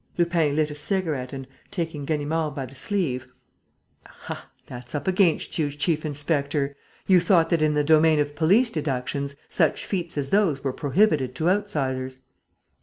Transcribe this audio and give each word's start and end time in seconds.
Lupin 0.17 0.55
lit 0.55 0.71
a 0.71 0.73
cigarette 0.73 1.31
and, 1.31 1.47
taking 1.69 2.05
Ganimard 2.05 2.55
by 2.55 2.65
the 2.65 2.73
sleeve: 2.73 3.27
"Aha, 4.07 4.49
that's 4.65 4.95
up 4.95 5.07
against 5.07 5.59
you, 5.59 5.69
chief 5.69 6.03
inspector! 6.03 6.75
You 7.05 7.19
thought 7.19 7.51
that, 7.51 7.61
in 7.61 7.75
the 7.75 7.83
domain 7.83 8.17
of 8.19 8.35
police 8.35 8.71
deductions, 8.71 9.35
such 9.47 9.85
feats 9.85 10.17
as 10.17 10.31
those 10.31 10.63
were 10.63 10.73
prohibited 10.73 11.35
to 11.35 11.51
outsiders! 11.51 12.17